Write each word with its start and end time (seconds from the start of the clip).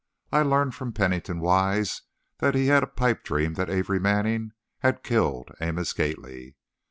I 0.31 0.41
learned 0.41 0.73
from 0.73 0.93
Pennington 0.93 1.41
Wise 1.41 2.01
that 2.39 2.55
he 2.55 2.65
had 2.65 2.81
a 2.81 2.87
pipe 2.87 3.23
dream 3.23 3.53
that 3.53 3.69
Amory 3.69 3.99
Manning 3.99 4.53
had 4.79 5.03
killed 5.03 5.51
Amos 5.61 5.93
Gately. 5.93 6.55